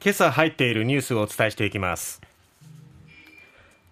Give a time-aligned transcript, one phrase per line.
[0.00, 2.20] 今朝入っているニュースをお伝えしていきます。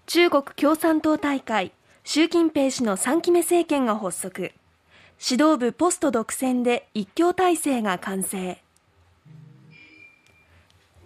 [0.06, 1.72] 中国共産党大会
[2.04, 4.52] 習近平氏の3期目政権が発足。
[5.18, 8.62] 指導部ポスト独占で一強体制が完成。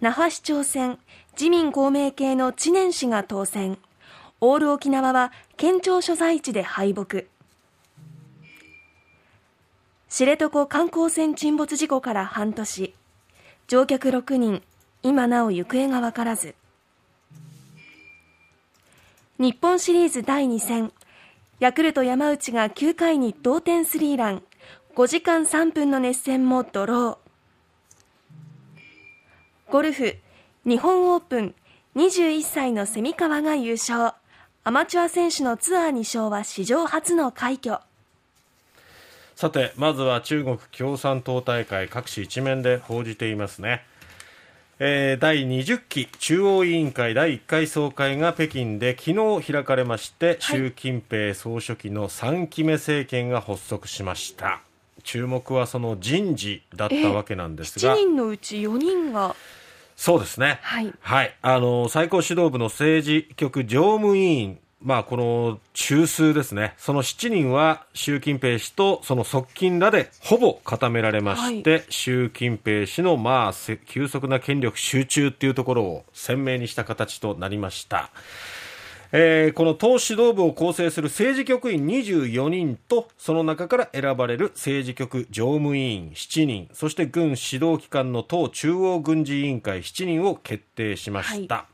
[0.01, 0.99] 那覇市長選
[1.33, 3.79] 自民公明系の知念氏が当選。
[4.39, 7.23] オール沖縄は県庁所在地で敗北。
[10.09, 12.93] 知床観光船沈没事故から半年。
[13.67, 14.61] 乗客6人
[15.03, 16.55] 今なお行方が分からず。
[19.39, 20.91] 日本シリーズ第2戦
[21.59, 24.43] ヤクルト山内が9回に同点スリーラン。
[24.95, 27.17] 5時間3分の熱戦もドロー。
[29.71, 30.15] ゴルフ
[30.65, 31.55] 日本オープン。
[31.95, 34.13] 21歳の蝉川が優勝。
[34.63, 37.79] アマチュア選手のツアー2勝は史上初の快挙。
[39.35, 43.83] さてまずは中国共産党大会各紙一面で報じていますね。
[44.83, 54.59] えー、第20期中央委員会第1回総会が北京で昨日開かれまして、はい、習近平総書記の3期目政権が発足しました
[55.03, 59.35] 注目はその人事だったわけなんですが、7人のうち4人が
[59.95, 60.57] そうですね。
[60.63, 60.91] はい。
[60.99, 61.35] はい。
[61.43, 66.73] あの、最高指導部の政治局常務委員、まあ、この中枢ですね。
[66.77, 73.53] その7人は習近平氏とその側近らでほぼ固められまして、はい、習近平氏のまあ、
[73.85, 78.09] 急速な権力集中っていうところを鮮明にした形となりました。
[79.13, 91.55] えー、この党指導部を構成する政治局員24人とその中から選ばれる政治局常務委員7人そして軍指導機関の党中央軍事委員会7人を決定しました。
[91.55, 91.65] はい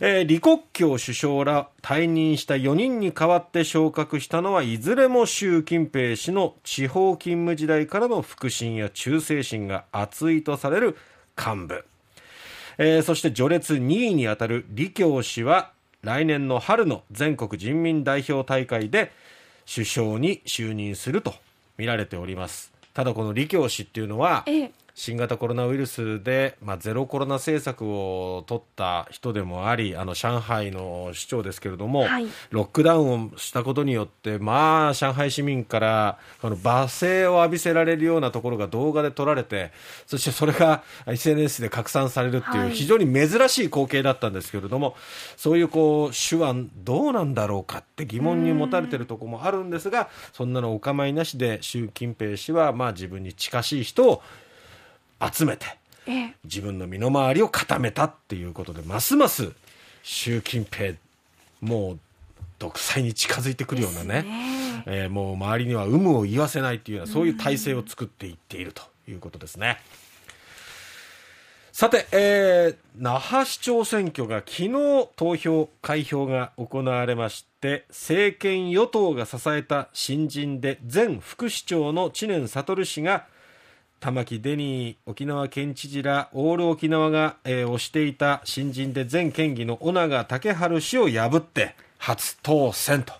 [0.00, 10.96] えー、李克強首相ら退任した4人に代わって昇格したのはいずれも習近平氏の地方勤務時代からの腹心や忠誠心が厚いとされる
[11.36, 11.84] 幹部、
[12.76, 19.10] えー、そして序列2位にあたる李強氏は来年の春の全国人民代表大会で
[19.72, 21.34] 首相に就任すると
[21.76, 22.72] 見られております。
[22.94, 24.72] ただこの李強氏っていうのは、ええ。
[24.98, 39.70] 新型コロナウイルスで、まあ、ゼロコロナ政策を取った人でもありあの上海の市長ですけれども、はい、ロックダウンをしたことによって、まあ、上海市民からこの罵声を浴びせられるようなところが動画で撮られて
[40.08, 44.96] そしてそれが SNS で拡散されるっていう非常に珍しい光景だったんですけれども、はい、
[45.36, 54.22] そういうこう手腕どうなんだろうかって疑問に持たれているところもあるんですがそんなのお構いなしで習近平氏はまあ自分に近しい人を
[55.20, 55.66] 集めて、
[56.44, 59.52] 自分の身の回りを固めたっていうことでますます
[60.02, 60.94] 習近平
[61.60, 61.98] もう
[62.58, 69.78] 独裁に近づいてくるようなねね、えー、もう周りには有無を言わせないっていうようなそういう体制を作っていっているということですね。
[71.72, 74.72] さて、えー、那覇市長選挙が昨日
[75.14, 83.26] 投票、開票が行われまして、政権与党が支えた新人で前副市長の知念悟氏が
[84.00, 93.12] 玉城デニー沖縄県知事らオール沖縄が、えー、推していた新人で前県議の尾長武春氏を破って初当選と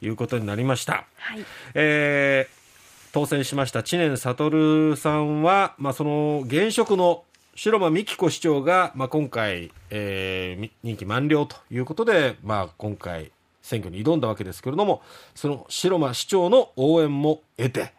[0.00, 7.24] いうことになりました、はい、えー、当選しました知念悟さんは、まあ、その現職の
[7.56, 13.32] 白間美紀子市長が、まあ、今回、えー、任期満了ということで、まあ、今回
[13.62, 15.02] 選挙に挑んだわけですけれども
[15.34, 17.92] その白間市長の応援も得て、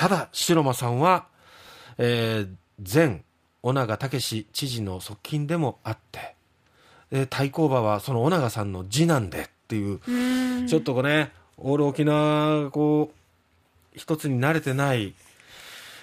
[0.00, 1.26] ただ白間さんは、
[1.98, 2.48] えー、
[2.82, 3.22] 前
[3.62, 6.36] 尾長武知事の側近でもあって、
[7.10, 10.00] えー、対抗馬はその尾長さんの次男でっていう
[10.66, 15.12] ちょっとこうねオール沖縄こう一つに慣れてない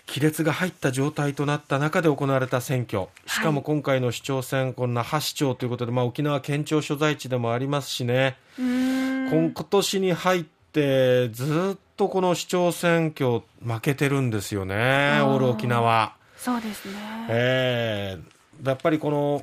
[0.06, 16.14] 亀裂が入った状態となった中で行われた選挙、しかも今回の市長選、この那覇市長ということで、まあ、沖縄県庁所在地でもありますしね、今年に入ってずっとこの市長選挙負けてるんですよね、オール沖縄。
[16.38, 16.94] そうですね。
[17.28, 19.42] えー、やっぱりこの、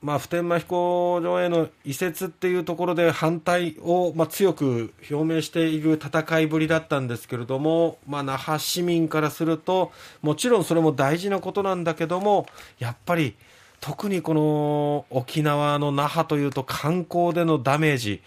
[0.00, 9.90] まあ、普天間飛行場への移設っていうところで反対を、まあ、強く表明している戦いぶりだったんですけれども、まあ、那覇市民からすると
[10.22, 12.46] もちろんそれも大事なことなんだけども
[12.78, 13.34] やっぱり
[13.80, 18.22] 特にこの沖縄の那覇というと観光でのダメージ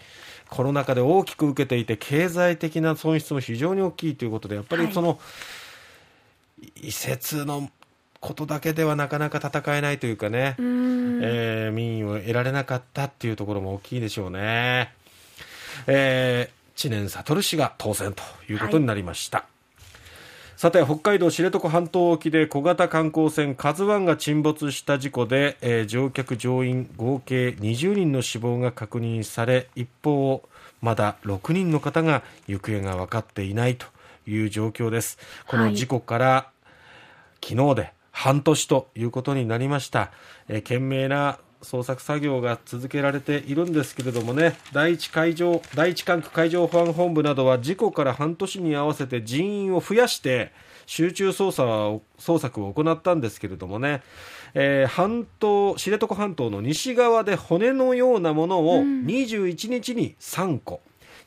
[0.50, 5.18] コロナ禍で大きく受けていて経済的な損失も非常に大きいということでやっぱりその、
[6.82, 7.70] 移設の
[8.20, 14.92] ことだけではなかなか戦えないというかね、えー、民意を得られなかったっていうところも大きいでしょうね。
[15.86, 19.38] えー、知念悟氏が当選ということになりました。
[19.38, 19.49] はい
[20.60, 30.46] さて北海道知床半島沖で小型観光船「カズワンが沈没した事故で、えー、乗客乗員合計20人の死亡が確認され一方
[30.82, 33.86] まだ6人の方が行方が分かっていないと
[34.26, 35.16] いう状況です。
[35.46, 36.52] この事故から、は
[37.40, 40.12] い、昨日で半年ということになりました、
[40.46, 50.52] えー、懸命な捜索作業が続けられているんですけれどもね第一海上第一管区海上保安本部などは事故から半年に合わせて人員を増やして
[50.86, 54.02] 集中捜査を捜索を行ったんですけれどもね、
[54.54, 60.80] えー、半島知床半島の西側で骨のようなものを21日に3個、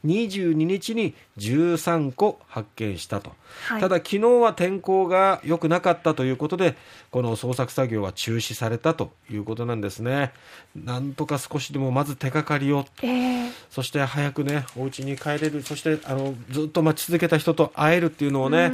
[0.06, 3.32] 22日に13個発見したと、
[3.68, 6.76] はい、ただ昨日は天候が良くなかったということで
[7.10, 10.34] この捜索作業は中止されたということなんですね。
[10.76, 15.62] なんとか少しでもまず手がかりを、えー、そして早くねお家に帰れる。
[15.64, 18.72] そしてあのずっと待ち続けた人と会えるっていうのをね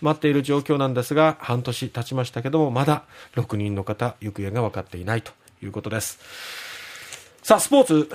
[0.00, 3.02] 待っている状況なんですが半年経ちましたけどもまだ
[3.34, 5.32] 6人の方行方が分かっていないと
[5.62, 6.18] いうことです。
[7.42, 8.10] さあスポーツ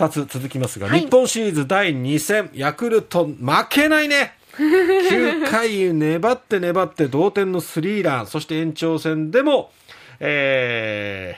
[0.00, 3.36] 2つ続きますが、はい、日本シリーズ第2戦、ヤクルト負
[3.68, 4.34] けないね。
[4.56, 9.70] 9回粘って粘って同点のスリーラン、そして延長戦でも、
[10.18, 11.36] え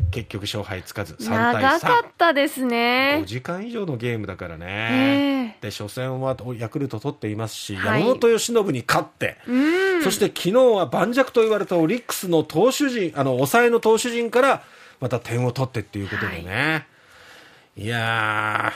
[0.00, 3.20] ー、結局勝敗つかず3対3長かったですね。
[3.22, 9.38] 5時間以上のゲームだからね、えー、で初戦はヤクルト取っていますし、はい、山本由伸に勝って。
[10.02, 14.62] そして昨日は盤石と言われたオリックスの投手陣あの抑えの投手陣から
[14.98, 16.89] また点を取ってっていうことでね、はい
[17.76, 18.72] いや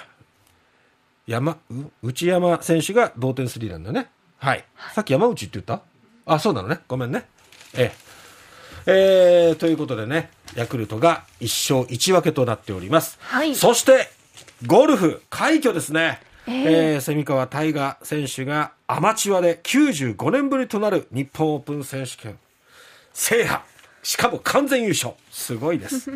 [1.26, 1.58] 山
[2.02, 4.08] 内山選手が同点スリーランだね、
[4.38, 4.64] はい、
[4.94, 5.82] さっき山内って言った？
[6.26, 6.80] あそうなのね。
[6.88, 7.24] ごめんね。
[7.74, 7.92] え
[8.86, 9.48] え。
[9.48, 14.10] えー、ということでねヤクルトが1勝1分けとなっております、はい、そして
[14.66, 16.20] ゴルフ快挙ですね。
[16.46, 22.38] えー、えー、蝉川泰果選手がアマチュアで95年ぶりとなる日本オープン選手権
[23.14, 23.62] 制覇。
[24.02, 25.14] しかも完全優勝。
[25.30, 26.10] すごいです